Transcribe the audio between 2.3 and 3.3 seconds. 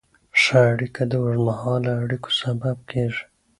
سبب کېږي.